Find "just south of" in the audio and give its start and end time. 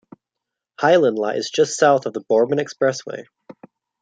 1.51-2.13